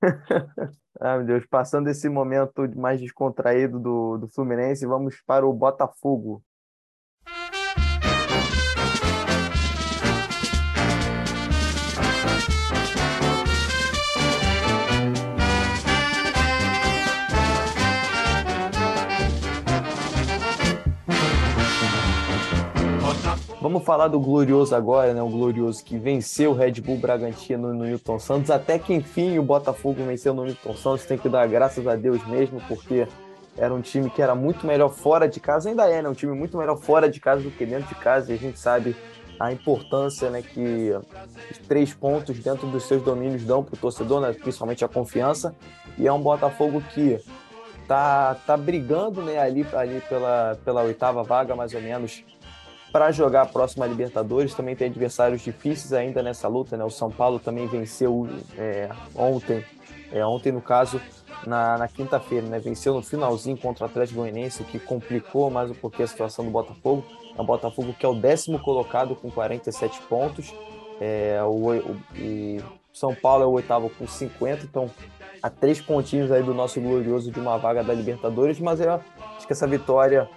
[1.00, 6.40] ah, meu Deus, passando esse momento mais descontraído do, do Fluminense, vamos para o Botafogo.
[23.60, 25.22] Vamos falar do Glorioso agora, né?
[25.22, 28.50] O Glorioso que venceu o Red Bull Bragantino no Newton Santos.
[28.50, 31.04] Até que enfim o Botafogo venceu no Newton Santos.
[31.04, 33.06] Tem que dar graças a Deus mesmo, porque
[33.58, 35.68] era um time que era muito melhor fora de casa.
[35.68, 36.08] Ainda é, né?
[36.08, 38.32] Um time muito melhor fora de casa do que dentro de casa.
[38.32, 38.96] E a gente sabe
[39.38, 40.92] a importância né, que
[41.50, 45.54] os três pontos dentro dos seus domínios dão para o torcedor, né, principalmente a confiança.
[45.98, 47.18] E é um Botafogo que
[47.86, 52.22] tá, tá brigando né, ali, ali pela, pela oitava vaga, mais ou menos,
[52.92, 54.54] para jogar a próxima Libertadores.
[54.54, 56.84] Também tem adversários difíceis ainda nessa luta, né?
[56.84, 59.64] O São Paulo também venceu é, ontem,
[60.12, 61.00] é, ontem no caso,
[61.46, 62.58] na, na quinta-feira, né?
[62.58, 66.44] Venceu no finalzinho contra o Atlético Goianiense, o que complicou mais um pouquinho a situação
[66.44, 67.04] do Botafogo.
[67.36, 70.52] É o Botafogo que é o décimo colocado com 47 pontos.
[71.00, 74.90] É, o, o, São Paulo é o oitavo com 50, então
[75.42, 79.46] a três pontinhos aí do nosso glorioso de uma vaga da Libertadores, mas eu acho
[79.46, 80.28] que essa vitória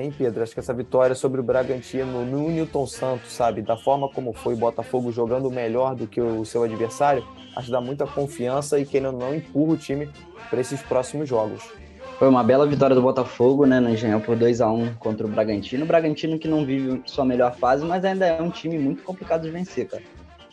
[0.00, 0.44] Hein, Pedro?
[0.44, 3.62] Acho que essa vitória sobre o Bragantino no Newton Santos, sabe?
[3.62, 7.72] Da forma como foi o Botafogo jogando melhor do que o seu adversário, acho que
[7.72, 10.08] dá muita confiança e que ele não empurra o time
[10.48, 11.68] para esses próximos jogos.
[12.16, 15.30] Foi uma bela vitória do Botafogo, né, no Engenhão por 2 a 1 contra o
[15.30, 15.82] Bragantino.
[15.82, 19.42] O Bragantino que não vive sua melhor fase, mas ainda é um time muito complicado
[19.42, 20.04] de vencer, cara.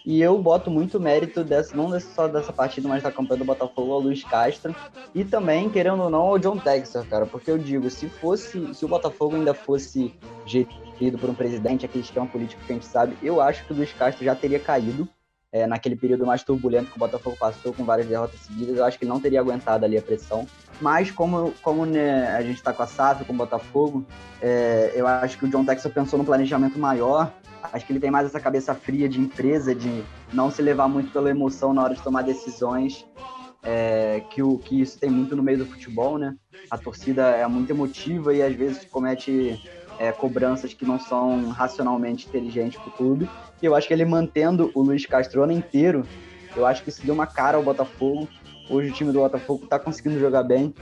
[0.06, 3.92] E eu boto muito mérito dessa, não só dessa partida, mas da campanha do Botafogo
[3.92, 4.76] ao Luiz Castro.
[5.16, 7.26] E também, querendo ou não, ao John Texas, cara.
[7.26, 10.14] Porque eu digo, se fosse, se o Botafogo ainda fosse
[10.46, 13.76] gerido por um presidente, aquele esquema político que a gente sabe, eu acho que o
[13.76, 15.10] Luiz Castro já teria caído.
[15.52, 19.00] É, naquele período mais turbulento que o Botafogo passou, com várias derrotas seguidas, eu acho
[19.00, 20.46] que ele não teria aguentado ali a pressão.
[20.82, 24.06] Mas como, como né, a gente está com a SAF, com o Botafogo,
[24.42, 27.32] é, eu acho que o John Texas pensou no planejamento maior
[27.74, 31.12] Acho que ele tem mais essa cabeça fria de empresa, de não se levar muito
[31.12, 33.06] pela emoção na hora de tomar decisões,
[33.64, 36.36] é, que, o, que isso tem muito no meio do futebol, né?
[36.70, 39.60] A torcida é muito emotiva e às vezes comete
[40.00, 43.30] é, cobranças que não são racionalmente inteligentes para o clube.
[43.62, 46.06] E eu acho que ele mantendo o Luiz Castro o ano inteiro,
[46.56, 48.28] eu acho que isso deu uma cara ao Botafogo.
[48.70, 50.74] Hoje o time do Botafogo está conseguindo jogar bem,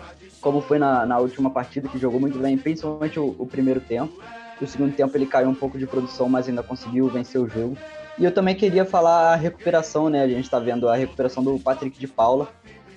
[0.43, 4.13] como foi na, na última partida, que jogou muito bem, principalmente o, o primeiro tempo.
[4.60, 7.77] No segundo tempo ele caiu um pouco de produção, mas ainda conseguiu vencer o jogo.
[8.19, 10.21] E eu também queria falar a recuperação, né?
[10.21, 12.49] A gente está vendo a recuperação do Patrick de Paula.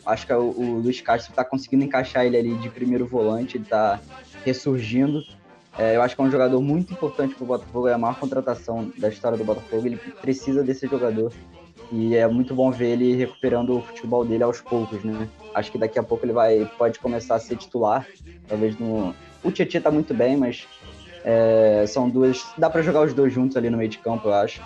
[0.05, 3.65] Acho que o, o Luiz Castro está conseguindo encaixar ele ali de primeiro volante, ele
[3.65, 3.99] está
[4.45, 5.23] ressurgindo.
[5.79, 8.19] É, eu acho que é um jogador muito importante para o Botafogo, é a maior
[8.19, 9.87] contratação da história do Botafogo.
[9.87, 11.33] Ele precisa desse jogador
[11.93, 15.29] e é muito bom ver ele recuperando o futebol dele aos poucos, né?
[15.55, 18.07] Acho que daqui a pouco ele vai pode começar a ser titular,
[18.49, 20.67] talvez no o Tietchan tá muito bem, mas
[21.25, 22.45] é, são duas.
[22.59, 24.61] Dá para jogar os dois juntos ali no meio de campo, eu acho.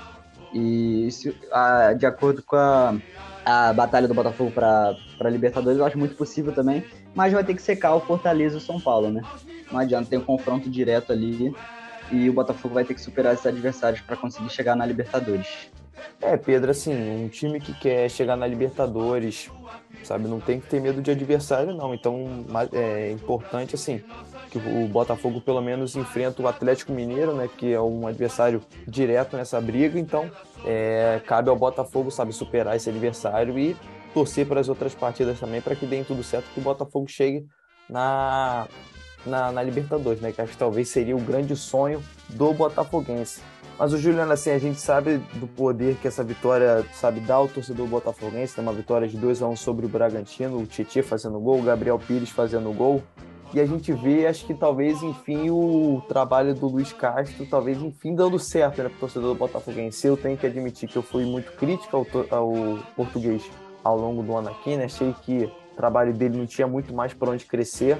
[0.52, 2.94] E se, a, de acordo com a,
[3.44, 4.96] a batalha do Botafogo para
[5.30, 8.60] Libertadores, eu acho muito possível também, mas vai ter que secar o Fortaleza e o
[8.60, 9.22] São Paulo, né?
[9.70, 11.54] Não adianta, tem um confronto direto ali
[12.10, 15.70] e o Botafogo vai ter que superar esses adversários para conseguir chegar na Libertadores.
[16.20, 19.50] É, Pedro, assim, um time que quer chegar na Libertadores,
[20.04, 21.94] sabe, não tem que ter medo de adversário, não.
[21.94, 24.02] Então, é importante, assim,
[24.50, 29.36] que o Botafogo pelo menos enfrenta o Atlético Mineiro, né, que é um adversário direto
[29.36, 29.98] nessa briga.
[29.98, 30.30] Então,
[30.64, 33.76] é, cabe ao Botafogo, sabe, superar esse adversário e
[34.12, 37.46] torcer para as outras partidas também para que deem tudo certo, que o Botafogo chegue
[37.88, 38.66] na,
[39.26, 43.40] na, na Libertadores, né, que acho que talvez seria o grande sonho do Botafoguense.
[43.80, 47.48] Mas o Juliano, assim, a gente sabe do poder que essa vitória, sabe, dá ao
[47.48, 51.40] torcedor botafoguense, tem uma vitória de 2 a 1 sobre o Bragantino, o Tietchan fazendo
[51.40, 53.02] gol, o Gabriel Pires fazendo gol.
[53.54, 58.14] E a gente vê, acho que talvez, enfim, o trabalho do Luiz Castro, talvez, enfim,
[58.14, 60.06] dando certo, né, pro torcedor do Botafoguense.
[60.06, 62.06] Eu tenho que admitir que eu fui muito crítico ao,
[62.38, 63.42] ao português
[63.82, 64.84] ao longo do ano aqui, né?
[64.84, 67.96] Achei que trabalho dele não tinha muito mais por onde crescer.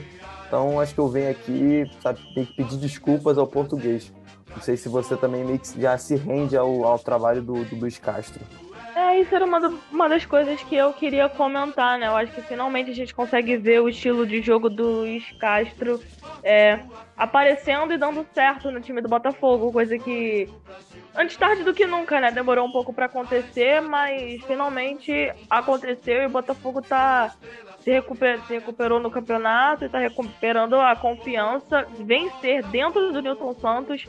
[0.47, 4.13] Então, acho que eu venho aqui, sabe, tem que pedir desculpas ao português.
[4.51, 7.77] Não sei se você também meio que já se rende ao, ao trabalho do, do
[7.77, 8.41] Luiz Castro.
[8.95, 12.09] É, isso era uma, do, uma das coisas que eu queria comentar, né?
[12.09, 16.01] Eu acho que finalmente a gente consegue ver o estilo de jogo do Luiz Castro
[16.43, 16.81] é,
[17.17, 20.49] aparecendo e dando certo no time do Botafogo, coisa que
[21.15, 22.33] antes tarde do que nunca, né?
[22.33, 27.33] Demorou um pouco para acontecer, mas finalmente aconteceu e o Botafogo tá
[27.81, 33.55] se, recuper, se recuperou no campeonato e tá recuperando a confiança, vencer dentro do Newton
[33.55, 34.07] Santos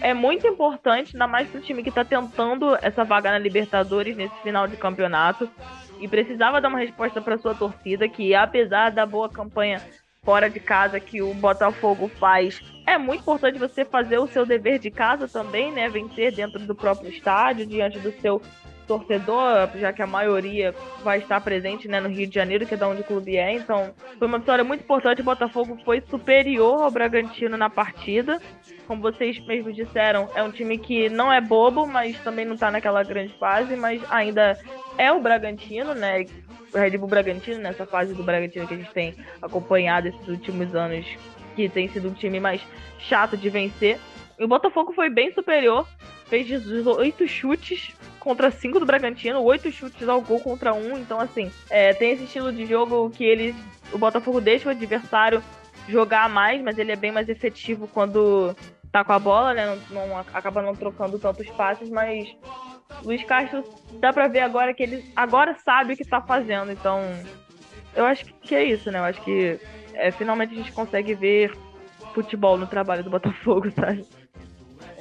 [0.00, 4.16] é muito importante, ainda mais para o time que está tentando essa vaga na Libertadores
[4.16, 5.50] nesse final de campeonato
[6.00, 9.82] e precisava dar uma resposta para sua torcida, que apesar da boa campanha
[10.22, 14.78] fora de casa que o Botafogo faz, é muito importante você fazer o seu dever
[14.78, 15.88] de casa também, né?
[15.88, 18.40] Vencer dentro do próprio estádio, diante do seu
[18.90, 20.74] torcedor, já que a maioria
[21.04, 23.52] vai estar presente né, no Rio de Janeiro, que é da onde o clube é.
[23.52, 25.20] Então, foi uma vitória muito importante.
[25.20, 28.40] O Botafogo foi superior ao Bragantino na partida.
[28.88, 32.68] Como vocês mesmos disseram, é um time que não é bobo, mas também não está
[32.68, 34.58] naquela grande fase, mas ainda
[34.98, 36.26] é o Bragantino, né?
[36.74, 40.74] O Red Bull Bragantino, nessa fase do Bragantino que a gente tem acompanhado esses últimos
[40.74, 41.06] anos,
[41.54, 42.60] que tem sido um time mais
[42.98, 44.00] chato de vencer.
[44.36, 45.86] E o Botafogo foi bem superior,
[46.30, 50.98] fez 18 chutes contra 5 do Bragantino, 8 chutes ao gol contra 1.
[50.98, 53.54] Então, assim, é, tem esse estilo de jogo que eles.
[53.92, 55.42] O Botafogo deixa o adversário
[55.88, 58.54] jogar mais, mas ele é bem mais efetivo quando
[58.92, 59.78] tá com a bola, né?
[59.90, 62.28] Não, não acaba não trocando tantos passes, mas
[63.02, 63.64] Luiz Castro
[63.94, 66.70] dá pra ver agora que ele agora sabe o que tá fazendo.
[66.70, 67.02] Então,
[67.94, 69.00] eu acho que é isso, né?
[69.00, 69.58] Eu acho que
[69.94, 71.52] é, finalmente a gente consegue ver
[72.14, 74.04] futebol no trabalho do Botafogo, sabe?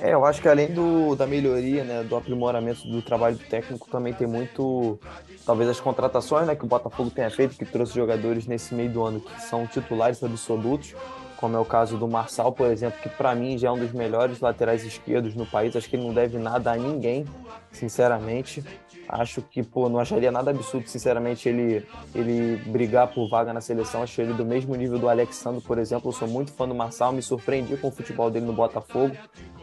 [0.02, 4.14] É, eu acho que além do, da melhoria, né, do aprimoramento do trabalho técnico, também
[4.14, 4.98] tem muito,
[5.46, 9.04] talvez as contratações, né, que o Botafogo tenha feito, que trouxe jogadores nesse meio do
[9.04, 10.96] ano que são titulares absolutos,
[11.36, 13.92] como é o caso do Marçal, por exemplo, que para mim já é um dos
[13.92, 15.76] melhores laterais esquerdos no país.
[15.76, 17.26] Acho que ele não deve nada a ninguém,
[17.72, 18.64] sinceramente.
[19.12, 24.04] Acho que, pô, não acharia nada absurdo, sinceramente, ele, ele brigar por vaga na seleção.
[24.04, 26.10] Acho ele do mesmo nível do Alexandre, por exemplo.
[26.10, 29.16] Eu sou muito fã do Marçal, me surpreendi com o futebol dele no Botafogo.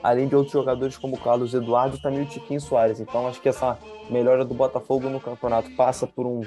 [0.03, 2.99] Além de outros jogadores como Carlos Eduardo e também o Tiquinho Soares.
[2.99, 3.79] Então, acho que essa
[4.11, 6.43] melhora do Botafogo no campeonato passa por, um,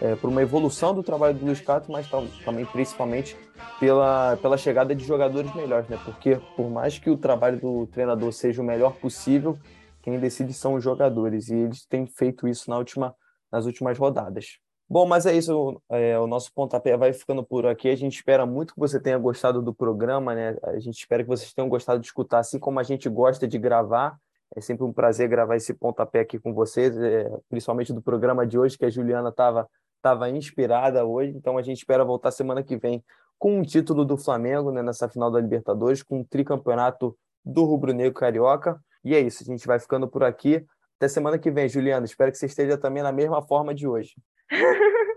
[0.00, 2.08] é, por uma evolução do trabalho do Luiz Castro, mas
[2.44, 3.36] também, principalmente,
[3.80, 5.98] pela, pela chegada de jogadores melhores, né?
[6.04, 9.58] Porque, por mais que o trabalho do treinador seja o melhor possível,
[10.02, 13.14] quem decide são os jogadores, e eles têm feito isso na última,
[13.50, 14.58] nas últimas rodadas.
[14.90, 17.90] Bom, mas é isso, é, o nosso pontapé vai ficando por aqui.
[17.90, 20.56] A gente espera muito que você tenha gostado do programa, né?
[20.62, 23.58] A gente espera que vocês tenham gostado de escutar, assim como a gente gosta de
[23.58, 24.16] gravar.
[24.56, 28.58] É sempre um prazer gravar esse pontapé aqui com vocês, é, principalmente do programa de
[28.58, 29.68] hoje, que a Juliana estava
[30.00, 31.32] tava inspirada hoje.
[31.36, 33.04] Então a gente espera voltar semana que vem
[33.38, 37.92] com um título do Flamengo né, nessa final da Libertadores, com um tricampeonato do Rubro
[37.92, 38.80] Negro Carioca.
[39.04, 40.64] E é isso, a gente vai ficando por aqui.
[40.96, 42.04] Até semana que vem, Juliana.
[42.04, 44.14] Espero que você esteja também na mesma forma de hoje.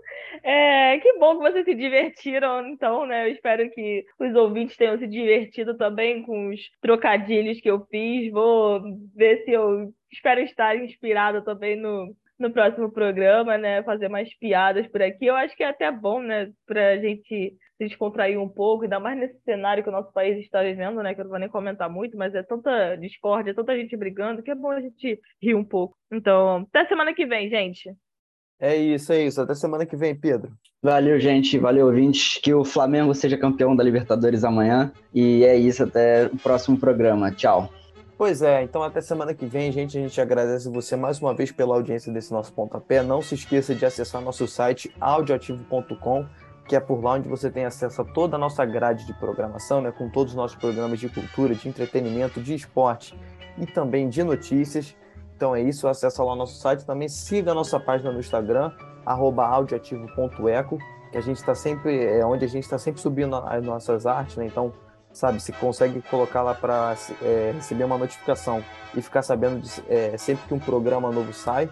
[0.44, 3.28] É, que bom que vocês se divertiram, então, né?
[3.28, 8.32] Eu espero que os ouvintes tenham se divertido também com os trocadilhos que eu fiz.
[8.32, 8.82] Vou
[9.14, 12.12] ver se eu espero estar inspirada também no,
[12.42, 13.82] no próximo programa, né?
[13.82, 15.26] Fazer mais piadas por aqui.
[15.26, 16.50] Eu acho que é até bom, né?
[16.66, 20.62] Pra gente se descontrair um pouco, ainda mais nesse cenário que o nosso país está
[20.62, 21.14] vivendo, né?
[21.14, 24.50] Que eu não vou nem comentar muito, mas é tanta discórdia, tanta gente brigando, que
[24.50, 25.96] é bom a gente rir um pouco.
[26.12, 27.94] Então, até semana que vem, gente.
[28.60, 29.40] É isso, é isso.
[29.40, 30.52] Até semana que vem, Pedro.
[30.80, 31.58] Valeu, gente.
[31.58, 32.38] Valeu, ouvintes.
[32.38, 34.92] Que o Flamengo seja campeão da Libertadores amanhã.
[35.12, 35.82] E é isso.
[35.82, 37.32] Até o próximo programa.
[37.32, 37.81] Tchau.
[38.22, 39.98] Pois é, então até semana que vem, gente.
[39.98, 43.02] A gente agradece você mais uma vez pela audiência desse nosso pontapé.
[43.02, 46.24] Não se esqueça de acessar nosso site audioativo.com,
[46.68, 49.80] que é por lá onde você tem acesso a toda a nossa grade de programação,
[49.80, 53.18] né, com todos os nossos programas de cultura, de entretenimento, de esporte
[53.58, 54.94] e também de notícias.
[55.34, 56.86] Então é isso, acessa lá nosso site.
[56.86, 58.70] Também siga a nossa página no Instagram,
[59.04, 60.78] audioativo.eco,
[61.10, 64.36] que a gente está sempre, é onde a gente está sempre subindo as nossas artes,
[64.36, 64.46] né?
[64.46, 64.72] Então
[65.12, 65.40] sabe?
[65.40, 70.46] Se consegue colocar lá para é, receber uma notificação e ficar sabendo de, é, sempre
[70.46, 71.68] que um programa novo sai.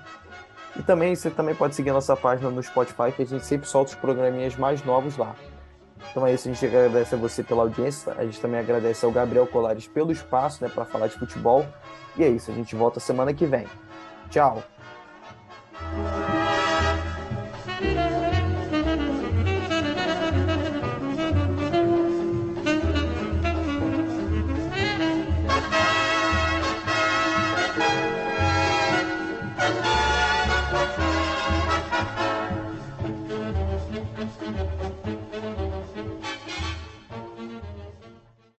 [0.76, 3.90] E também você também pode seguir nossa página no Spotify, que a gente sempre solta
[3.90, 5.34] os programinhas mais novos lá.
[6.10, 9.12] Então é isso, a gente agradece a você pela audiência, a gente também agradece ao
[9.12, 11.66] Gabriel Colares pelo espaço né, para falar de futebol.
[12.16, 13.66] E é isso, a gente volta semana que vem.
[14.28, 14.62] Tchau!